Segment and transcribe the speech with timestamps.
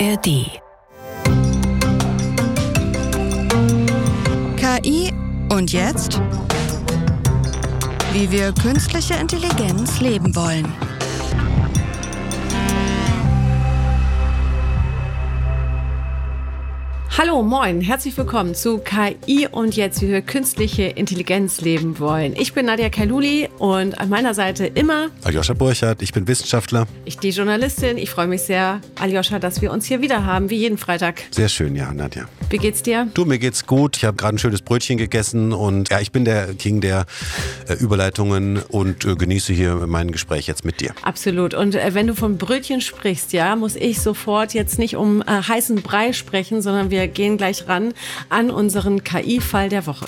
[0.00, 0.50] ARD.
[4.56, 5.12] KI
[5.50, 6.20] und jetzt?
[8.12, 10.66] Wie wir künstliche Intelligenz leben wollen.
[17.16, 22.34] Hallo, moin, herzlich willkommen zu KI und jetzt, wie wir künstliche Intelligenz leben wollen.
[22.36, 26.86] Ich bin Nadia Kailuli und an meiner Seite immer Aljoscha Burchardt, ich bin Wissenschaftler.
[27.04, 27.98] Ich die Journalistin.
[27.98, 31.22] Ich freue mich sehr, Aljoscha, dass wir uns hier wieder haben, wie jeden Freitag.
[31.30, 32.26] Sehr schön, ja, Nadja.
[32.50, 33.08] Wie geht's dir?
[33.14, 33.96] Du, mir geht's gut.
[33.96, 37.06] Ich habe gerade ein schönes Brötchen gegessen und ja, ich bin der King der
[37.68, 40.94] äh, Überleitungen und äh, genieße hier mein Gespräch jetzt mit dir.
[41.02, 41.54] Absolut.
[41.54, 45.26] Und äh, wenn du von Brötchen sprichst, ja, muss ich sofort jetzt nicht um äh,
[45.26, 47.94] heißen Brei sprechen, sondern wir gehen gleich ran
[48.28, 50.06] an unseren KI-Fall der Woche.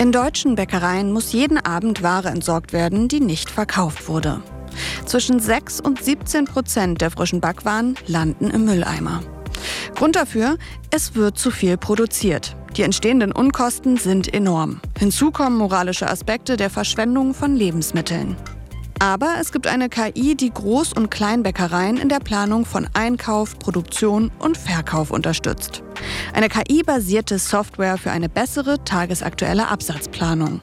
[0.00, 4.40] In deutschen Bäckereien muss jeden Abend Ware entsorgt werden, die nicht verkauft wurde.
[5.06, 9.22] Zwischen 6 und 17 Prozent der frischen Backwaren landen im Mülleimer.
[9.96, 10.56] Grund dafür,
[10.90, 12.54] es wird zu viel produziert.
[12.76, 14.80] Die entstehenden Unkosten sind enorm.
[14.96, 18.36] Hinzu kommen moralische Aspekte der Verschwendung von Lebensmitteln.
[19.00, 24.32] Aber es gibt eine KI, die Groß- und Kleinbäckereien in der Planung von Einkauf, Produktion
[24.40, 25.84] und Verkauf unterstützt.
[26.32, 30.62] Eine KI-basierte Software für eine bessere tagesaktuelle Absatzplanung.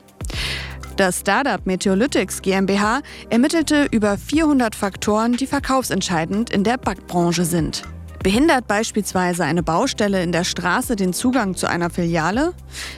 [0.98, 7.84] Das Startup Meteolytics GmbH ermittelte über 400 Faktoren, die verkaufsentscheidend in der Backbranche sind.
[8.22, 12.54] Behindert beispielsweise eine Baustelle in der Straße den Zugang zu einer Filiale?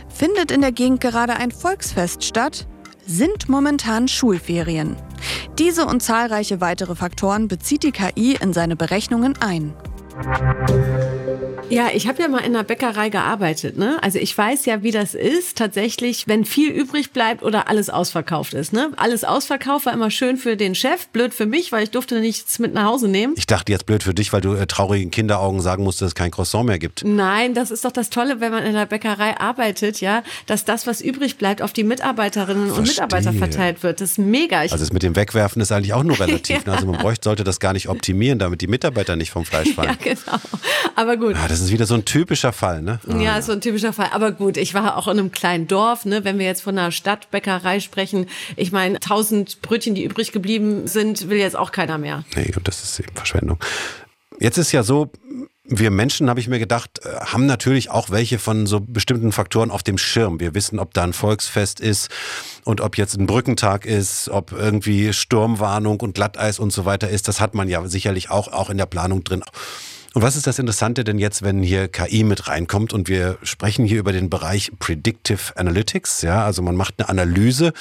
[0.09, 2.67] Findet in der Gegend gerade ein Volksfest statt?
[3.05, 4.95] Sind momentan Schulferien?
[5.57, 9.73] Diese und zahlreiche weitere Faktoren bezieht die KI in seine Berechnungen ein.
[11.69, 13.97] Ja, ich habe ja mal in einer Bäckerei gearbeitet, ne?
[14.01, 18.53] Also ich weiß ja, wie das ist, tatsächlich, wenn viel übrig bleibt oder alles ausverkauft
[18.53, 18.91] ist, ne?
[18.95, 22.59] Alles ausverkauft war immer schön für den Chef, blöd für mich, weil ich durfte nichts
[22.59, 23.33] mit nach Hause nehmen.
[23.37, 26.15] Ich dachte jetzt blöd für dich, weil du äh, traurigen Kinderaugen sagen musst, dass es
[26.15, 27.03] kein Croissant mehr gibt.
[27.03, 30.87] Nein, das ist doch das Tolle, wenn man in der Bäckerei arbeitet, ja, dass das,
[30.87, 32.81] was übrig bleibt, auf die Mitarbeiterinnen Verstehe.
[32.81, 33.99] und Mitarbeiter verteilt wird.
[34.01, 34.63] Das ist mega.
[34.63, 36.57] Ich also das mit dem Wegwerfen ist eigentlich auch nur relativ.
[36.57, 36.61] ja.
[36.65, 36.73] Ne?
[36.73, 39.97] Also man bräuchte, sollte das gar nicht optimieren, damit die Mitarbeiter nicht vom Fleisch fallen.
[40.03, 40.37] Ja, genau.
[40.95, 41.35] Aber gut.
[41.35, 42.99] Ah, das ist wieder so ein typischer Fall, ne?
[43.07, 44.09] Ah, ja, so ein typischer Fall.
[44.11, 46.23] Aber gut, ich war auch in einem kleinen Dorf, ne?
[46.23, 51.29] Wenn wir jetzt von einer Stadtbäckerei sprechen, ich meine, tausend Brötchen, die übrig geblieben sind,
[51.29, 52.23] will jetzt auch keiner mehr.
[52.35, 53.59] Nee, und das ist eben Verschwendung.
[54.39, 55.11] Jetzt ist ja so,
[55.69, 59.71] wir Menschen, habe ich mir gedacht, äh, haben natürlich auch welche von so bestimmten Faktoren
[59.71, 60.39] auf dem Schirm.
[60.39, 62.09] Wir wissen, ob da ein Volksfest ist
[62.63, 67.27] und ob jetzt ein Brückentag ist, ob irgendwie Sturmwarnung und Glatteis und so weiter ist.
[67.27, 69.43] Das hat man ja sicherlich auch, auch in der Planung drin.
[70.17, 73.85] Und was ist das Interessante denn jetzt, wenn hier KI mit reinkommt und wir sprechen
[73.85, 77.71] hier über den Bereich Predictive Analytics, ja, also man macht eine Analyse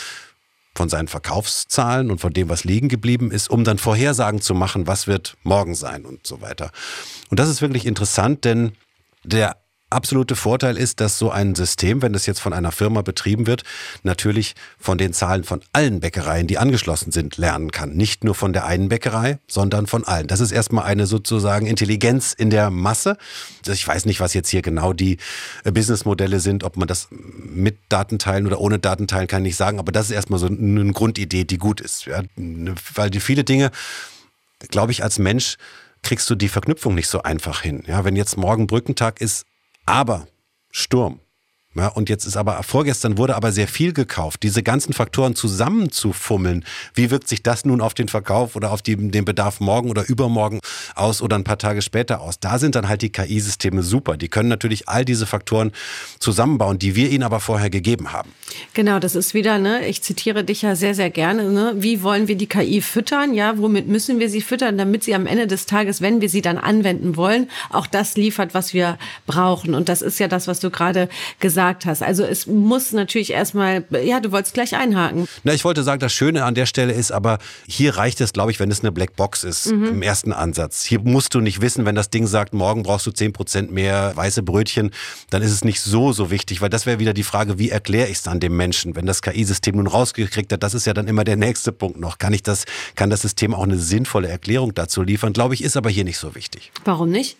[0.75, 4.86] von seinen Verkaufszahlen und von dem, was liegen geblieben ist, um dann Vorhersagen zu machen,
[4.86, 6.72] was wird morgen sein und so weiter.
[7.30, 8.72] Und das ist wirklich interessant, denn
[9.25, 9.56] der
[9.88, 13.62] absolute Vorteil ist, dass so ein System, wenn es jetzt von einer Firma betrieben wird,
[14.02, 17.94] natürlich von den Zahlen von allen Bäckereien, die angeschlossen sind, lernen kann.
[17.94, 20.26] Nicht nur von der einen Bäckerei, sondern von allen.
[20.26, 23.16] Das ist erstmal eine sozusagen Intelligenz in der Masse.
[23.66, 25.19] Ich weiß nicht, was jetzt hier genau die
[25.64, 29.78] äh, Businessmodelle sind, ob man das mit Datenteilen oder ohne Datenteilen kann ich nicht sagen,
[29.78, 32.06] aber das ist erstmal so eine Grundidee, die gut ist.
[32.06, 32.22] Ja?
[32.94, 33.70] Weil die viele Dinge,
[34.69, 35.56] glaube ich, als Mensch
[36.02, 37.82] kriegst du die Verknüpfung nicht so einfach hin.
[37.86, 39.44] Ja, wenn jetzt morgen Brückentag ist,
[39.86, 40.26] aber
[40.70, 41.20] Sturm.
[41.76, 44.42] Ja, und jetzt ist aber, vorgestern wurde aber sehr viel gekauft.
[44.42, 46.64] Diese ganzen Faktoren zusammenzufummeln,
[46.94, 50.09] wie wirkt sich das nun auf den Verkauf oder auf die, den Bedarf morgen oder
[50.09, 50.60] übermorgen
[50.94, 52.41] aus oder ein paar Tage später aus?
[52.41, 54.16] Da sind dann halt die KI-Systeme super.
[54.16, 55.70] Die können natürlich all diese Faktoren
[56.19, 58.31] zusammenbauen, die wir ihnen aber vorher gegeben haben.
[58.72, 61.75] Genau, das ist wieder, ne, ich zitiere dich ja sehr, sehr gerne, ne?
[61.76, 63.34] Wie wollen wir die KI füttern?
[63.34, 66.41] Ja, womit müssen wir sie füttern, damit sie am Ende des Tages, wenn wir sie
[66.41, 69.75] dann anwenden wollen, auch das liefert, was wir brauchen.
[69.75, 72.03] Und das ist ja das, was du gerade gesagt gesagt hast.
[72.03, 75.27] Also es muss natürlich erstmal, ja, du wolltest gleich einhaken.
[75.43, 78.50] Na, ich wollte sagen, das Schöne an der Stelle ist aber, hier reicht es, glaube
[78.50, 79.87] ich, wenn es eine Blackbox ist mhm.
[79.87, 80.85] im ersten Ansatz.
[80.85, 84.43] Hier musst du nicht wissen, wenn das Ding sagt, morgen brauchst du 10% mehr weiße
[84.43, 84.90] Brötchen,
[85.31, 88.08] dann ist es nicht so, so wichtig, weil das wäre wieder die Frage, wie erkläre
[88.08, 91.08] ich es dann dem Menschen, wenn das KI-System nun rausgekriegt hat, das ist ja dann
[91.08, 92.19] immer der nächste Punkt noch.
[92.19, 92.64] Kann ich das,
[92.94, 95.32] kann das System auch eine sinnvolle Erklärung dazu liefern?
[95.32, 96.70] Glaube ich, ist aber hier nicht so wichtig.
[96.85, 97.37] Warum nicht?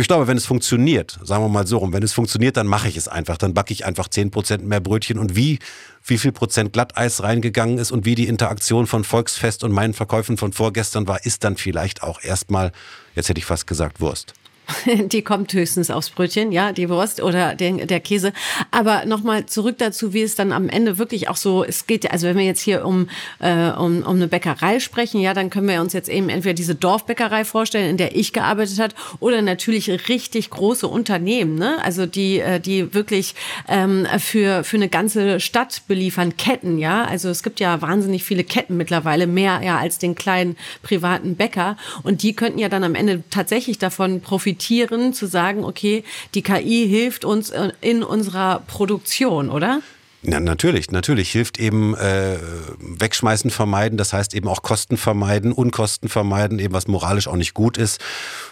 [0.00, 2.88] Ich glaube, wenn es funktioniert, sagen wir mal so rum, wenn es funktioniert, dann mache
[2.88, 3.36] ich es einfach.
[3.38, 5.60] Dann backe ich einfach 10% mehr Brötchen und wie,
[6.04, 10.36] wie viel Prozent Glatteis reingegangen ist und wie die Interaktion von Volksfest und meinen Verkäufen
[10.36, 12.72] von vorgestern war, ist dann vielleicht auch erstmal,
[13.14, 14.34] jetzt hätte ich fast gesagt, Wurst.
[14.86, 18.32] die kommt höchstens aufs Brötchen, ja, die Wurst oder den, der Käse.
[18.70, 22.26] Aber nochmal zurück dazu, wie es dann am Ende wirklich auch so, es geht, also
[22.26, 23.08] wenn wir jetzt hier um,
[23.40, 26.74] äh, um, um eine Bäckerei sprechen, ja, dann können wir uns jetzt eben entweder diese
[26.74, 31.82] Dorfbäckerei vorstellen, in der ich gearbeitet hat, oder natürlich richtig große Unternehmen, ne?
[31.82, 33.34] Also die, äh, die wirklich
[33.68, 37.04] ähm, für, für eine ganze Stadt beliefern, Ketten, ja.
[37.04, 41.76] Also es gibt ja wahnsinnig viele Ketten mittlerweile, mehr ja als den kleinen privaten Bäcker.
[42.02, 46.04] Und die könnten ja dann am Ende tatsächlich davon profitieren, zu sagen, okay,
[46.34, 49.80] die KI hilft uns äh, in unserer Produktion, oder?
[50.26, 52.38] Ja, natürlich, natürlich hilft eben äh,
[52.78, 57.52] Wegschmeißen vermeiden, das heißt eben auch Kosten vermeiden, Unkosten vermeiden, eben was moralisch auch nicht
[57.52, 58.00] gut ist,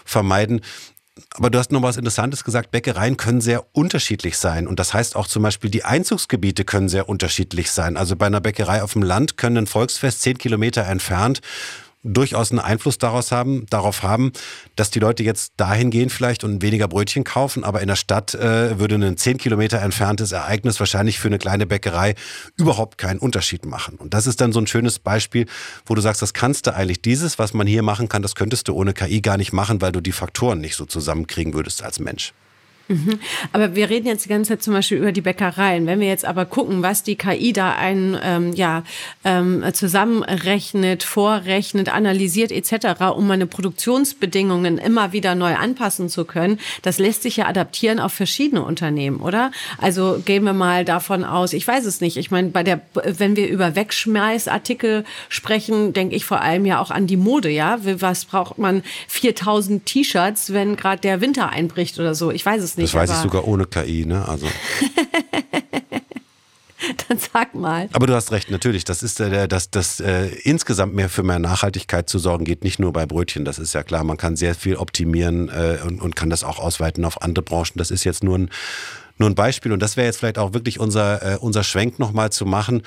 [0.05, 0.61] vermeiden.
[1.31, 4.67] Aber du hast noch was Interessantes gesagt, Bäckereien können sehr unterschiedlich sein.
[4.67, 7.97] Und das heißt auch zum Beispiel, die Einzugsgebiete können sehr unterschiedlich sein.
[7.97, 11.41] Also bei einer Bäckerei auf dem Land können ein Volksfest zehn Kilometer entfernt
[12.03, 14.31] durchaus einen Einfluss daraus haben, darauf haben,
[14.75, 18.33] dass die Leute jetzt dahin gehen vielleicht und weniger Brötchen kaufen, aber in der Stadt
[18.35, 22.15] äh, würde ein zehn Kilometer entferntes Ereignis wahrscheinlich für eine kleine Bäckerei
[22.57, 23.95] überhaupt keinen Unterschied machen.
[23.95, 25.45] Und das ist dann so ein schönes Beispiel,
[25.85, 28.67] wo du sagst, das kannst du eigentlich, dieses, was man hier machen kann, das könntest
[28.67, 31.99] du ohne KI gar nicht machen, weil du die Faktoren nicht so zusammenkriegen würdest als
[31.99, 32.33] Mensch.
[32.89, 33.19] Mhm.
[33.53, 35.85] Aber wir reden jetzt die ganze Zeit zum Beispiel über die Bäckereien.
[35.85, 38.83] Wenn wir jetzt aber gucken, was die KI da ein, ähm, ja,
[39.23, 46.99] ähm, zusammenrechnet, vorrechnet, analysiert etc., um meine Produktionsbedingungen immer wieder neu anpassen zu können, das
[46.99, 49.51] lässt sich ja adaptieren auf verschiedene Unternehmen, oder?
[49.77, 52.17] Also gehen wir mal davon aus, ich weiß es nicht.
[52.17, 56.91] Ich meine, bei der, wenn wir über Wegschmeißartikel sprechen, denke ich vor allem ja auch
[56.91, 57.79] an die Mode, ja.
[57.83, 62.29] Was braucht man 4000 T-Shirts, wenn gerade der Winter einbricht oder so?
[62.29, 62.93] Ich weiß es nicht.
[62.93, 64.27] Das weiß ich sogar ohne KI, ne?
[64.27, 64.47] Also.
[67.07, 67.87] Dann sag mal.
[67.93, 68.83] Aber du hast recht, natürlich.
[68.83, 72.79] Das ist äh, dass das äh, insgesamt mehr für mehr Nachhaltigkeit zu sorgen geht, nicht
[72.79, 73.45] nur bei Brötchen.
[73.45, 74.03] Das ist ja klar.
[74.03, 77.77] Man kann sehr viel optimieren äh, und, und kann das auch ausweiten auf andere Branchen.
[77.77, 78.49] Das ist jetzt nur ein
[79.19, 79.71] nur ein Beispiel.
[79.71, 82.81] Und das wäre jetzt vielleicht auch wirklich unser, äh, unser Schwenk nochmal zu machen,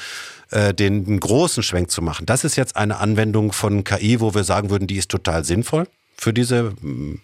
[0.50, 2.26] äh, den, den großen Schwenk zu machen.
[2.26, 5.86] Das ist jetzt eine Anwendung von KI, wo wir sagen würden, die ist total sinnvoll
[6.18, 6.72] für diese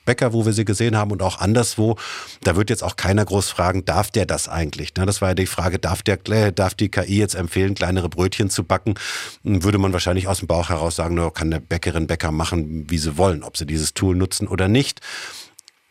[0.05, 1.97] Bäcker, wo wir sie gesehen haben und auch anderswo.
[2.43, 4.93] Da wird jetzt auch keiner groß fragen, darf der das eigentlich?
[4.93, 8.65] Das war ja die Frage, darf, der, darf die KI jetzt empfehlen, kleinere Brötchen zu
[8.65, 8.95] backen?
[9.43, 12.99] Würde man wahrscheinlich aus dem Bauch heraus sagen, nur kann der Bäckerin, Bäcker machen, wie
[12.99, 15.01] sie wollen, ob sie dieses Tool nutzen oder nicht.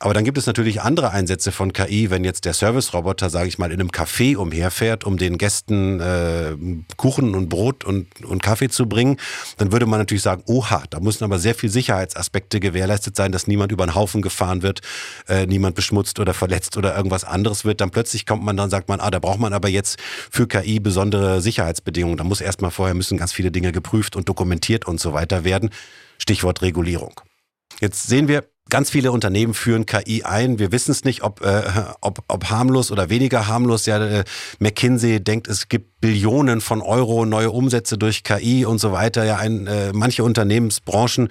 [0.02, 3.60] Aber dann gibt es natürlich andere Einsätze von KI, wenn jetzt der Service-Roboter, sage ich
[3.60, 6.56] mal, in einem Café umherfährt, um den Gästen äh,
[6.98, 9.18] Kuchen und Brot und, und Kaffee zu bringen,
[9.58, 13.46] dann würde man natürlich sagen, oha, da müssen aber sehr viel Sicherheitsaspekte gewährleistet sein, dass
[13.46, 14.82] niemand über den Haufen gefahren wird,
[15.28, 17.80] äh, niemand beschmutzt oder verletzt oder irgendwas anderes wird.
[17.80, 20.00] Dann plötzlich kommt man dann, sagt man, ah, da braucht man aber jetzt
[20.32, 22.18] für KI besondere Sicherheitsbedingungen.
[22.18, 25.70] Da muss erstmal vorher müssen ganz viele Dinge geprüft und dokumentiert und so weiter werden.
[26.18, 27.22] Stichwort Regulierung.
[27.80, 30.58] Jetzt sehen wir, Ganz viele Unternehmen führen KI ein.
[30.58, 31.64] Wir wissen es nicht, ob, äh,
[32.00, 33.86] ob, ob harmlos oder weniger harmlos.
[33.86, 34.24] Ja, äh,
[34.60, 39.26] McKinsey denkt, es gibt Billionen von Euro neue Umsätze durch KI und so weiter.
[39.26, 41.28] Ja, ein, äh, manche Unternehmensbranchen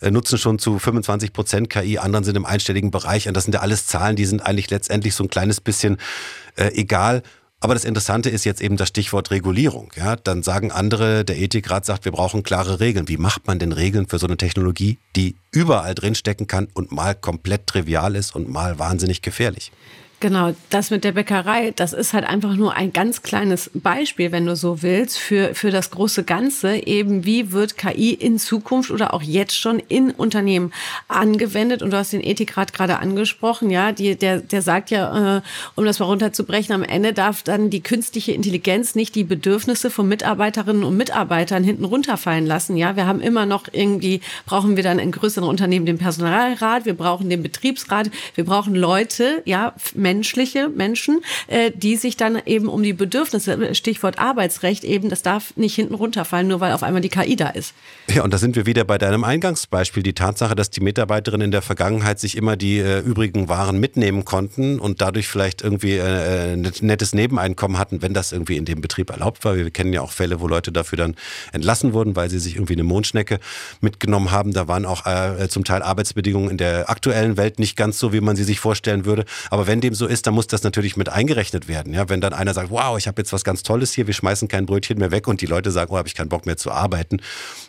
[0.00, 3.26] äh, nutzen schon zu 25 Prozent KI, anderen sind im einstelligen Bereich.
[3.26, 5.96] Und das sind ja alles Zahlen, die sind eigentlich letztendlich so ein kleines bisschen
[6.56, 7.22] äh, egal.
[7.62, 9.92] Aber das Interessante ist jetzt eben das Stichwort Regulierung.
[9.94, 13.06] Ja, dann sagen andere, der Ethikrat sagt, wir brauchen klare Regeln.
[13.06, 17.14] Wie macht man denn Regeln für so eine Technologie, die überall drinstecken kann und mal
[17.14, 19.70] komplett trivial ist und mal wahnsinnig gefährlich?
[20.22, 24.46] Genau, das mit der Bäckerei, das ist halt einfach nur ein ganz kleines Beispiel, wenn
[24.46, 26.76] du so willst, für, für das große Ganze.
[26.76, 30.72] Eben, wie wird KI in Zukunft oder auch jetzt schon in Unternehmen
[31.08, 31.82] angewendet?
[31.82, 35.42] Und du hast den Ethikrat gerade angesprochen, ja, die, der, der sagt ja, äh,
[35.74, 40.06] um das mal runterzubrechen, am Ende darf dann die künstliche Intelligenz nicht die Bedürfnisse von
[40.06, 42.76] Mitarbeiterinnen und Mitarbeitern hinten runterfallen lassen.
[42.76, 46.94] Ja, wir haben immer noch irgendwie, brauchen wir dann in größeren Unternehmen den Personalrat, wir
[46.94, 52.68] brauchen den Betriebsrat, wir brauchen Leute, ja, Menschen, menschliche Menschen, äh, die sich dann eben
[52.68, 57.00] um die Bedürfnisse, Stichwort Arbeitsrecht eben, das darf nicht hinten runterfallen, nur weil auf einmal
[57.00, 57.72] die KI da ist.
[58.14, 60.02] Ja, und da sind wir wieder bei deinem Eingangsbeispiel.
[60.02, 64.26] Die Tatsache, dass die Mitarbeiterinnen in der Vergangenheit sich immer die äh, übrigen Waren mitnehmen
[64.26, 68.82] konnten und dadurch vielleicht irgendwie äh, ein nettes Nebeneinkommen hatten, wenn das irgendwie in dem
[68.82, 69.56] Betrieb erlaubt war.
[69.56, 71.16] Wir kennen ja auch Fälle, wo Leute dafür dann
[71.52, 73.40] entlassen wurden, weil sie sich irgendwie eine Mondschnecke
[73.80, 74.52] mitgenommen haben.
[74.52, 78.20] Da waren auch äh, zum Teil Arbeitsbedingungen in der aktuellen Welt nicht ganz so, wie
[78.20, 79.24] man sie sich vorstellen würde.
[79.48, 81.94] Aber wenn dem so so ist, dann muss das natürlich mit eingerechnet werden.
[81.94, 84.48] Ja, wenn dann einer sagt, wow, ich habe jetzt was ganz Tolles hier, wir schmeißen
[84.48, 86.72] kein Brötchen mehr weg und die Leute sagen, oh, habe ich keinen Bock mehr zu
[86.72, 87.20] arbeiten,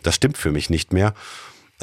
[0.01, 1.13] das stimmt für mich nicht mehr.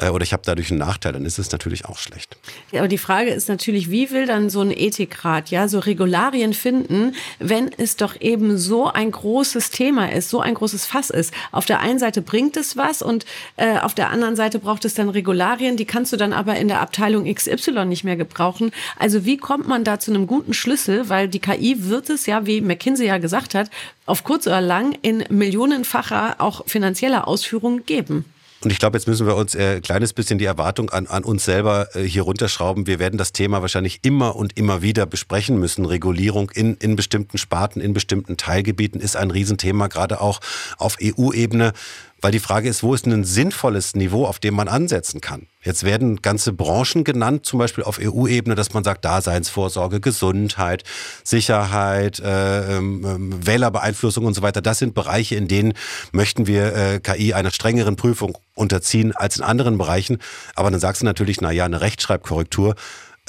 [0.01, 2.37] Äh, oder ich habe dadurch einen Nachteil, dann ist es natürlich auch schlecht.
[2.71, 6.53] Ja, aber die Frage ist natürlich, wie will dann so ein Ethikrat ja so Regularien
[6.53, 11.33] finden, wenn es doch eben so ein großes Thema ist, so ein großes Fass ist.
[11.51, 13.25] Auf der einen Seite bringt es was und
[13.57, 16.67] äh, auf der anderen Seite braucht es dann Regularien, die kannst du dann aber in
[16.67, 18.71] der Abteilung XY nicht mehr gebrauchen.
[18.97, 21.09] Also wie kommt man da zu einem guten Schlüssel?
[21.09, 23.69] Weil die KI wird es ja, wie McKinsey ja gesagt hat,
[24.05, 28.25] auf kurz oder lang in millionenfacher auch finanzieller Ausführung geben.
[28.63, 31.23] Und ich glaube, jetzt müssen wir uns ein äh, kleines bisschen die Erwartung an, an
[31.23, 32.85] uns selber äh, hier runterschrauben.
[32.85, 35.85] Wir werden das Thema wahrscheinlich immer und immer wieder besprechen müssen.
[35.85, 40.41] Regulierung in, in bestimmten Sparten, in bestimmten Teilgebieten ist ein Riesenthema, gerade auch
[40.77, 41.73] auf EU-Ebene.
[42.21, 45.47] Weil die Frage ist, wo ist ein sinnvolles Niveau, auf dem man ansetzen kann?
[45.63, 50.83] Jetzt werden ganze Branchen genannt, zum Beispiel auf EU-Ebene, dass man sagt, Daseinsvorsorge, Gesundheit,
[51.23, 54.61] Sicherheit, äh, ähm, Wählerbeeinflussung und so weiter.
[54.61, 55.73] Das sind Bereiche, in denen
[56.11, 60.19] möchten wir äh, KI einer strengeren Prüfung unterziehen als in anderen Bereichen.
[60.55, 62.75] Aber dann sagst du natürlich, na ja, eine Rechtschreibkorrektur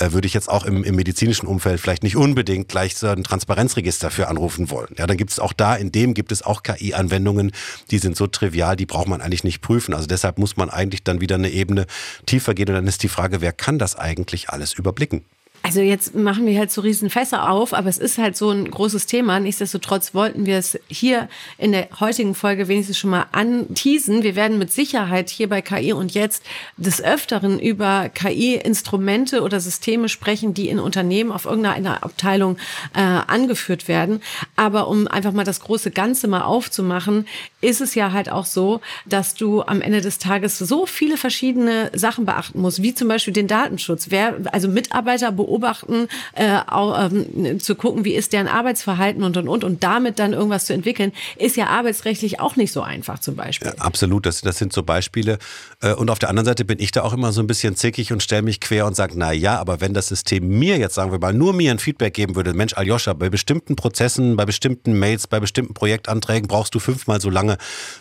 [0.02, 3.22] äh, würde ich jetzt auch im, im, medizinischen Umfeld vielleicht nicht unbedingt gleich so ein
[3.22, 4.94] Transparenzregister für anrufen wollen.
[4.98, 7.52] Ja, dann gibt es auch da, in dem gibt es auch KI-Anwendungen,
[7.90, 9.94] die sind so trivial, die braucht man eigentlich nicht prüfen.
[9.94, 11.86] Also deshalb muss man eigentlich dann wieder eine Ebene
[12.26, 15.24] tiefer gehen und dann ist die Frage, wer kann das eigentlich alles überblicken?
[15.64, 18.68] Also jetzt machen wir halt so riesen Fässer auf, aber es ist halt so ein
[18.68, 19.38] großes Thema.
[19.38, 24.24] Nichtsdestotrotz wollten wir es hier in der heutigen Folge wenigstens schon mal anteasen.
[24.24, 26.42] Wir werden mit Sicherheit hier bei KI und jetzt
[26.76, 32.58] des Öfteren über KI-Instrumente oder Systeme sprechen, die in Unternehmen auf irgendeiner Abteilung
[32.96, 34.20] äh, angeführt werden.
[34.56, 37.28] Aber um einfach mal das große Ganze mal aufzumachen,
[37.60, 41.92] ist es ja halt auch so, dass du am Ende des Tages so viele verschiedene
[41.94, 44.06] Sachen beachten musst, wie zum Beispiel den Datenschutz.
[44.10, 49.36] Wer, also Mitarbeiter beobachten beobachten, äh, auch, ähm, zu gucken, wie ist deren Arbeitsverhalten und
[49.36, 53.18] und und und damit dann irgendwas zu entwickeln, ist ja arbeitsrechtlich auch nicht so einfach
[53.18, 53.68] zum Beispiel.
[53.68, 55.38] Ja, absolut, das, das sind so Beispiele.
[55.80, 58.12] Äh, und auf der anderen Seite bin ich da auch immer so ein bisschen zickig
[58.12, 61.12] und stelle mich quer und sage, na ja, aber wenn das System mir jetzt, sagen
[61.12, 64.98] wir mal, nur mir ein Feedback geben würde, Mensch, Aljoscha, bei bestimmten Prozessen, bei bestimmten
[64.98, 67.58] Mails, bei bestimmten Projektanträgen brauchst du fünfmal so lange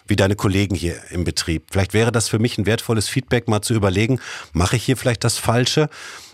[0.08, 1.63] wie deine Kollegen hier im Betrieb.
[1.72, 4.20] Vielleicht wäre das für mich ein wertvolles Feedback, mal zu überlegen,
[4.53, 5.89] mache ich hier vielleicht das Falsche?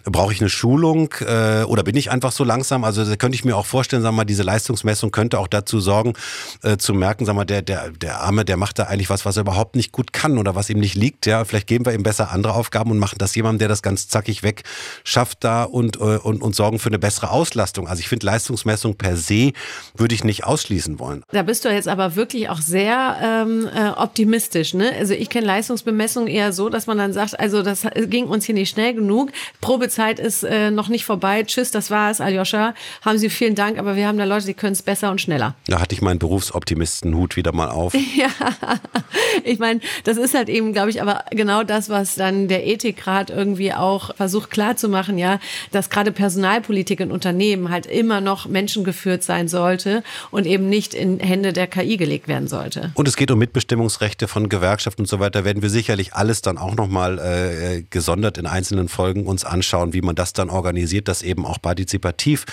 [0.10, 2.86] Brauche ich eine Schulung äh, oder bin ich einfach so langsam?
[2.86, 6.14] Also da könnte ich mir auch vorstellen, sag mal, diese Leistungsmessung könnte auch dazu sorgen,
[6.64, 9.36] äh, zu merken, sag mal, der, der, der Arme, der macht da eigentlich was, was
[9.36, 11.26] er überhaupt nicht gut kann oder was ihm nicht liegt.
[11.26, 14.08] Ja, vielleicht geben wir ihm besser andere Aufgaben und machen das jemandem, der das ganz
[14.08, 14.64] zackig weg
[15.04, 17.88] schafft da und, äh, und, und sorgen für eine bessere Auslastung.
[17.88, 19.52] Also ich finde Leistungsmessung per se
[19.96, 21.24] würde ich nicht ausschließen wollen.
[21.32, 24.74] Da bist du jetzt aber wirklich auch sehr ähm, äh, optimistisch.
[24.74, 24.94] Ne?
[24.98, 28.56] Also ich kenne Leistungsbemessung eher so, dass man dann sagt, also das ging uns hier
[28.56, 29.32] nicht schnell genug.
[29.60, 31.42] Probezeit Zeit ist äh, noch nicht vorbei.
[31.42, 32.76] Tschüss, das war's, Aljoscha.
[33.04, 35.56] Haben Sie vielen Dank, aber wir haben da Leute, die können es besser und schneller.
[35.66, 37.96] Da hatte ich meinen Berufsoptimistenhut wieder mal auf.
[38.16, 38.30] ja,
[39.44, 43.32] ich meine, das ist halt eben, glaube ich, aber genau das, was dann der Ethikrat
[43.32, 45.40] irgendwie auch versucht klarzumachen, ja,
[45.72, 51.20] dass gerade Personalpolitik in Unternehmen halt immer noch menschengeführt sein sollte und eben nicht in
[51.20, 52.92] Hände der KI gelegt werden sollte.
[52.94, 55.44] Und es geht um Mitbestimmungsrechte von Gewerkschaften und so weiter.
[55.44, 59.94] Werden wir sicherlich alles dann auch nochmal äh, gesondert in einzelnen Folgen uns anschauen schauen,
[59.94, 62.46] wie man das dann organisiert, dass eben auch partizipativ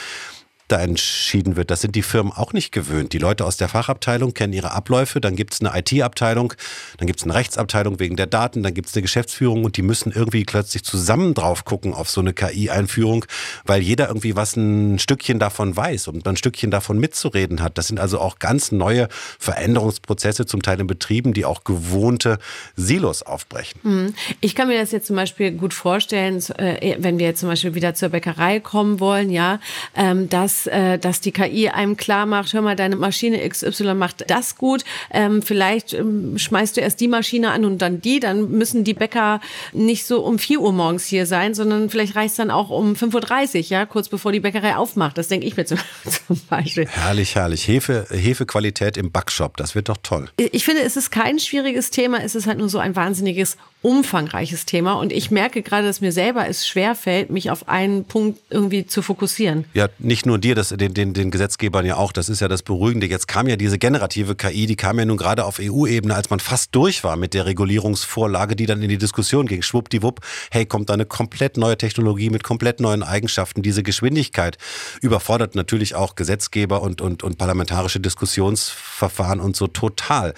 [0.68, 1.71] da entschieden wird.
[1.71, 3.12] Das sind die Firmen auch nicht gewöhnt.
[3.12, 6.54] Die Leute aus der Fachabteilung kennen ihre Abläufe, dann gibt es eine IT-Abteilung,
[6.97, 9.83] dann gibt es eine Rechtsabteilung wegen der Daten, dann gibt es eine Geschäftsführung und die
[9.83, 13.26] müssen irgendwie plötzlich zusammen drauf gucken auf so eine KI-Einführung,
[13.64, 17.76] weil jeder irgendwie was ein Stückchen davon weiß und ein Stückchen davon mitzureden hat.
[17.76, 22.38] Das sind also auch ganz neue Veränderungsprozesse, zum Teil in Betrieben, die auch gewohnte
[22.76, 23.80] Silos aufbrechen.
[23.83, 24.14] Hm.
[24.40, 27.75] Ich kann mir das jetzt zum Beispiel gut vorstellen, äh, wenn wir jetzt zum Beispiel
[27.75, 29.61] wieder zur Bäckerei kommen wollen, ja,
[29.94, 33.95] ähm, dass dass, äh, dass die KI einem klar macht, hör mal, deine Maschine XY
[33.95, 38.21] macht das gut, ähm, vielleicht ähm, schmeißt du erst die Maschine an und dann die,
[38.21, 39.41] dann müssen die Bäcker
[39.73, 42.95] nicht so um 4 Uhr morgens hier sein, sondern vielleicht reicht es dann auch um
[42.95, 45.19] 5.30 Uhr, ja, kurz bevor die Bäckerei aufmacht.
[45.19, 45.79] Das denke ich mir zum,
[46.27, 46.87] zum Beispiel.
[46.87, 47.67] Herrlich, herrlich.
[47.67, 50.29] Hefe, Hefequalität im Backshop, das wird doch toll.
[50.39, 54.64] Ich finde, es ist kein schwieriges Thema, es ist halt nur so ein wahnsinniges umfangreiches
[54.64, 58.87] Thema und ich merke gerade, dass mir selber es schwerfällt, mich auf einen Punkt irgendwie
[58.87, 59.67] zu fokussieren.
[59.75, 62.62] Ja, nicht nur dir, das, den, den, den Gesetzgebern ja auch, das ist ja das
[62.62, 63.07] Beruhigende.
[63.07, 66.41] Jetzt kam ja diese generative KI, die kam ja nun gerade auf EU-Ebene, als man
[66.41, 69.61] fast durch war mit der Regulierungsvorlage, die dann in die Diskussion ging.
[69.61, 73.61] Schwuppdiwupp, hey, kommt da eine komplett neue Technologie mit komplett neuen Eigenschaften.
[73.61, 74.57] Diese Geschwindigkeit
[75.03, 80.33] überfordert natürlich auch Gesetzgeber und, und, und parlamentarische Diskussionsverfahren und so total.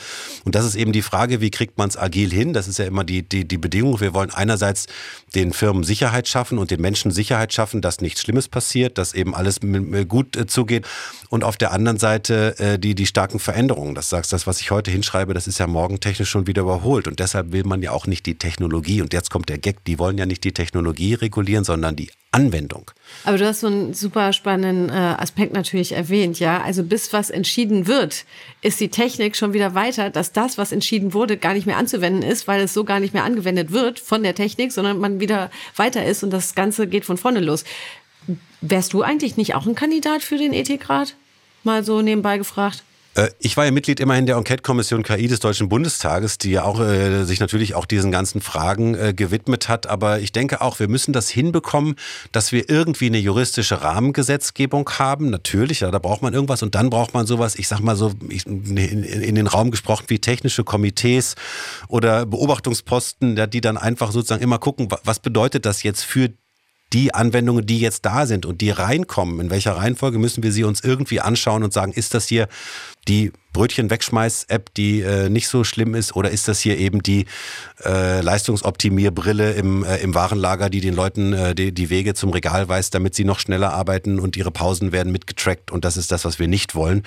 [0.44, 2.52] Und das ist eben die Frage, wie kriegt man es agil hin?
[2.52, 4.00] Das ist ja immer die, die die, Bedingung.
[4.00, 4.86] Wir wollen einerseits
[5.34, 9.34] den Firmen Sicherheit schaffen und den Menschen Sicherheit schaffen, dass nichts Schlimmes passiert, dass eben
[9.34, 9.60] alles
[10.08, 10.86] gut äh, zugeht.
[11.28, 13.94] Und auf der anderen Seite äh, die, die starken Veränderungen.
[13.94, 17.08] Das sagst das, was ich heute hinschreibe, das ist ja morgen technisch schon wieder überholt.
[17.08, 19.02] Und deshalb will man ja auch nicht die Technologie.
[19.02, 22.90] Und jetzt kommt der Gag, die wollen ja nicht die Technologie regulieren, sondern die Anwendung.
[23.24, 26.62] Aber du hast so einen super spannenden äh, Aspekt natürlich erwähnt, ja.
[26.62, 28.24] Also bis was entschieden wird,
[28.62, 32.22] ist die Technik schon wieder weiter, dass das, was entschieden wurde, gar nicht mehr anzuwenden
[32.22, 35.50] ist, weil es so gar nicht mehr angewendet wird von der Technik, sondern man wieder
[35.74, 37.64] weiter ist und das Ganze geht von vorne los.
[38.60, 41.14] Wärst du eigentlich nicht auch ein Kandidat für den Ethikrat?
[41.64, 42.84] Mal so nebenbei gefragt.
[43.16, 46.80] Äh, ich war ja Mitglied immerhin der Enquete-Kommission KI des Deutschen Bundestages, die ja auch
[46.80, 49.86] äh, sich natürlich auch diesen ganzen Fragen äh, gewidmet hat.
[49.86, 51.96] Aber ich denke auch, wir müssen das hinbekommen,
[52.32, 55.30] dass wir irgendwie eine juristische Rahmengesetzgebung haben.
[55.30, 58.12] Natürlich, ja, da braucht man irgendwas und dann braucht man sowas, ich sag mal so,
[58.28, 61.34] in, in, den Raum gesprochen, wie technische Komitees
[61.88, 66.30] oder Beobachtungsposten, ja, die dann einfach sozusagen immer gucken, was bedeutet das jetzt für
[66.96, 70.64] die Anwendungen, die jetzt da sind und die reinkommen, in welcher Reihenfolge müssen wir sie
[70.64, 72.48] uns irgendwie anschauen und sagen, ist das hier
[73.06, 77.26] die Brötchen-Wegschmeiß-App, die äh, nicht so schlimm ist, oder ist das hier eben die
[77.84, 82.66] äh, Leistungsoptimierbrille im, äh, im Warenlager, die den Leuten äh, die, die Wege zum Regal
[82.70, 86.24] weist, damit sie noch schneller arbeiten und ihre Pausen werden mitgetrackt und das ist das,
[86.24, 87.02] was wir nicht wollen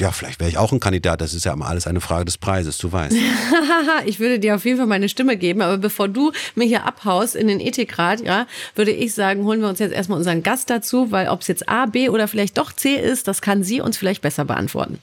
[0.00, 1.20] ja, vielleicht wäre ich auch ein Kandidat.
[1.20, 3.16] Das ist ja immer alles eine Frage des Preises, du weißt.
[4.06, 7.34] ich würde dir auf jeden Fall meine Stimme geben, aber bevor du mir hier abhaust
[7.36, 11.10] in den Ethikrat, ja, würde ich sagen, holen wir uns jetzt erstmal unseren Gast dazu,
[11.10, 13.96] weil ob es jetzt A, B oder vielleicht doch C ist, das kann sie uns
[13.96, 14.98] vielleicht besser beantworten.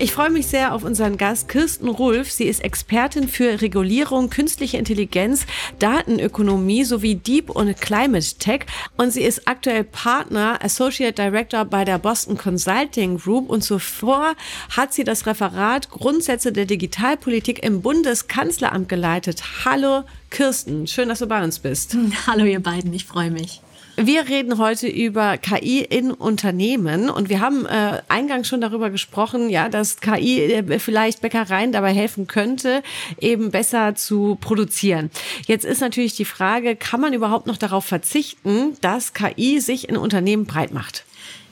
[0.00, 2.30] Ich freue mich sehr auf unseren Gast Kirsten Rulf.
[2.30, 5.44] Sie ist Expertin für Regulierung, künstliche Intelligenz,
[5.80, 11.98] Datenökonomie sowie Deep und Climate Tech und sie ist aktuell Partner, Associate Director bei der
[11.98, 14.36] Boston Consulting Group und zuvor
[14.70, 19.42] hat sie das Referat Grundsätze der Digitalpolitik im Bundeskanzleramt geleitet.
[19.64, 21.96] Hallo Kirsten, schön, dass du bei uns bist.
[22.28, 23.62] Hallo ihr beiden, ich freue mich.
[24.00, 29.50] Wir reden heute über KI in Unternehmen und wir haben äh, eingangs schon darüber gesprochen,
[29.50, 32.84] ja, dass KI äh, vielleicht Bäckereien dabei helfen könnte,
[33.20, 35.10] eben besser zu produzieren.
[35.48, 39.96] Jetzt ist natürlich die Frage, kann man überhaupt noch darauf verzichten, dass KI sich in
[39.96, 41.04] Unternehmen breit macht?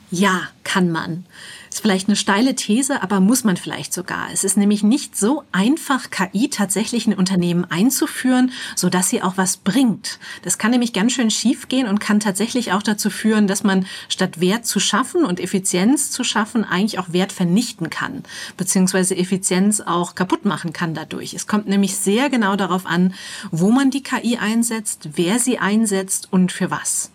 [0.09, 1.25] Ja, kann man.
[1.77, 4.29] Ist vielleicht eine steile These, aber muss man vielleicht sogar.
[4.33, 9.37] Es ist nämlich nicht so einfach, KI tatsächlich in Unternehmen einzuführen, so dass sie auch
[9.37, 10.17] was bringt.
[10.41, 13.85] Das kann nämlich ganz schön schief gehen und kann tatsächlich auch dazu führen, dass man
[14.09, 18.23] statt Wert zu schaffen und Effizienz zu schaffen, eigentlich auch Wert vernichten kann,
[18.57, 21.35] beziehungsweise Effizienz auch kaputt machen kann dadurch.
[21.35, 23.13] Es kommt nämlich sehr genau darauf an,
[23.51, 27.11] wo man die KI einsetzt, wer sie einsetzt und für was.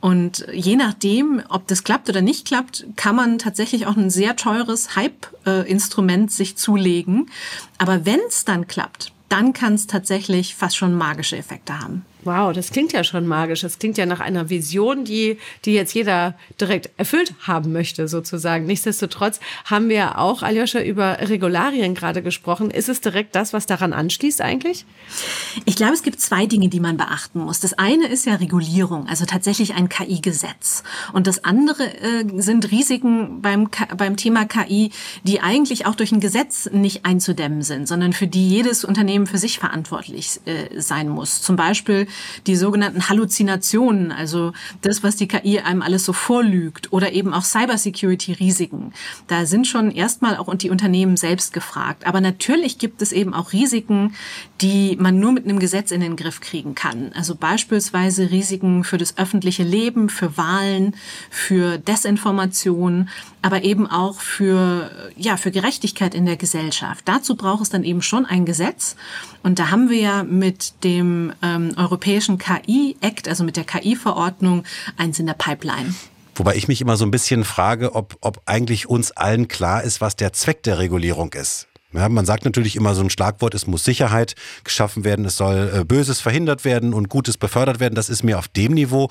[0.00, 4.36] Und je nachdem, ob das klappt oder nicht klappt, kann man tatsächlich auch ein sehr
[4.36, 7.30] teures Hype-Instrument sich zulegen.
[7.78, 12.04] Aber wenn es dann klappt, dann kann es tatsächlich fast schon magische Effekte haben.
[12.24, 13.60] Wow, das klingt ja schon magisch.
[13.60, 18.66] Das klingt ja nach einer Vision, die, die jetzt jeder direkt erfüllt haben möchte, sozusagen.
[18.66, 22.70] Nichtsdestotrotz haben wir auch, Aljoscha, über Regularien gerade gesprochen.
[22.70, 24.84] Ist es direkt das, was daran anschließt eigentlich?
[25.64, 27.60] Ich glaube, es gibt zwei Dinge, die man beachten muss.
[27.60, 30.82] Das eine ist ja Regulierung, also tatsächlich ein KI-Gesetz.
[31.12, 34.90] Und das andere äh, sind Risiken beim, beim Thema KI,
[35.22, 39.38] die eigentlich auch durch ein Gesetz nicht einzudämmen sind, sondern für die jedes Unternehmen für
[39.38, 41.42] sich verantwortlich äh, sein muss.
[41.42, 42.07] Zum Beispiel
[42.46, 47.44] die sogenannten Halluzinationen, also das, was die KI einem alles so vorlügt oder eben auch
[47.44, 48.92] Cybersecurity-Risiken.
[49.26, 52.06] Da sind schon erstmal auch die Unternehmen selbst gefragt.
[52.06, 54.14] Aber natürlich gibt es eben auch Risiken,
[54.60, 57.12] die man nur mit einem Gesetz in den Griff kriegen kann.
[57.14, 60.94] Also beispielsweise Risiken für das öffentliche Leben, für Wahlen,
[61.30, 63.08] für Desinformation,
[63.42, 67.06] aber eben auch für, ja, für Gerechtigkeit in der Gesellschaft.
[67.06, 68.96] Dazu braucht es dann eben schon ein Gesetz.
[69.42, 74.64] Und da haben wir ja mit dem ähm, Europäischen KI-Act, also mit der KI-Verordnung,
[74.96, 75.94] eins in der Pipeline.
[76.34, 80.00] Wobei ich mich immer so ein bisschen frage, ob, ob eigentlich uns allen klar ist,
[80.00, 81.66] was der Zweck der Regulierung ist.
[81.92, 85.72] Ja, man sagt natürlich immer so ein Schlagwort, es muss Sicherheit geschaffen werden, es soll
[85.74, 87.94] äh, Böses verhindert werden und Gutes befördert werden.
[87.94, 89.08] Das ist mir auf dem Niveau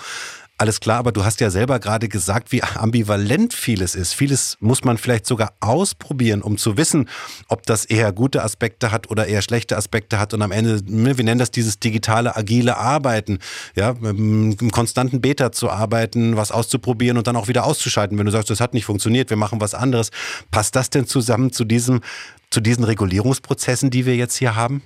[0.60, 4.14] alles klar, aber du hast ja selber gerade gesagt, wie ambivalent vieles ist.
[4.14, 7.08] Vieles muss man vielleicht sogar ausprobieren, um zu wissen,
[7.48, 10.34] ob das eher gute Aspekte hat oder eher schlechte Aspekte hat.
[10.34, 13.38] Und am Ende, ne, wir nennen das dieses digitale, agile Arbeiten,
[13.76, 18.18] ja, im konstanten Beta zu arbeiten, was auszuprobieren und dann auch wieder auszuschalten.
[18.18, 20.10] Wenn du sagst, das hat nicht funktioniert, wir machen was anderes.
[20.50, 22.02] Passt das denn zusammen zu diesem,
[22.50, 24.82] zu diesen Regulierungsprozessen, die wir jetzt hier haben?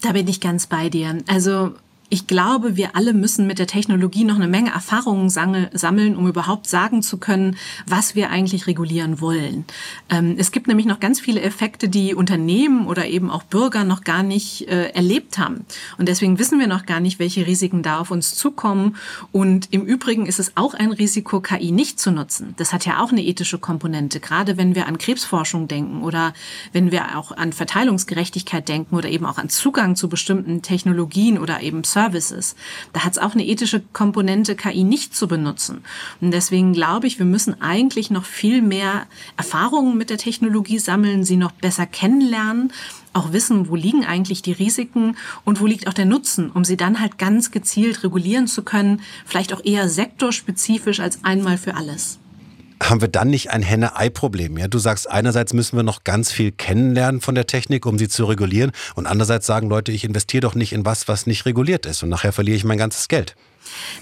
[0.00, 1.18] Da bin ich ganz bei dir.
[1.28, 1.74] Also
[2.12, 6.68] ich glaube, wir alle müssen mit der Technologie noch eine Menge Erfahrungen sammeln, um überhaupt
[6.68, 9.64] sagen zu können, was wir eigentlich regulieren wollen.
[10.10, 14.04] Ähm, es gibt nämlich noch ganz viele Effekte, die Unternehmen oder eben auch Bürger noch
[14.04, 15.64] gar nicht äh, erlebt haben.
[15.96, 18.96] Und deswegen wissen wir noch gar nicht, welche Risiken da auf uns zukommen.
[19.30, 22.52] Und im Übrigen ist es auch ein Risiko, KI nicht zu nutzen.
[22.58, 26.34] Das hat ja auch eine ethische Komponente, gerade wenn wir an Krebsforschung denken oder
[26.74, 31.62] wenn wir auch an Verteilungsgerechtigkeit denken oder eben auch an Zugang zu bestimmten Technologien oder
[31.62, 32.01] eben Services.
[32.92, 35.84] Da hat es auch eine ethische Komponente, KI nicht zu benutzen.
[36.20, 41.24] Und deswegen glaube ich, wir müssen eigentlich noch viel mehr Erfahrungen mit der Technologie sammeln,
[41.24, 42.72] sie noch besser kennenlernen
[43.14, 46.78] auch wissen, wo liegen eigentlich die Risiken und wo liegt auch der Nutzen, um sie
[46.78, 52.21] dann halt ganz gezielt regulieren zu können, vielleicht auch eher sektorspezifisch als einmal für alles
[52.88, 54.58] haben wir dann nicht ein Henne-Ei-Problem?
[54.58, 58.08] Ja, du sagst, einerseits müssen wir noch ganz viel kennenlernen von der Technik, um sie
[58.08, 58.72] zu regulieren.
[58.94, 62.02] Und andererseits sagen Leute, ich investiere doch nicht in was, was nicht reguliert ist.
[62.02, 63.34] Und nachher verliere ich mein ganzes Geld.